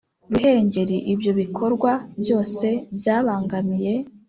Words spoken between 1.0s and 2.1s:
Ibyo bikorwa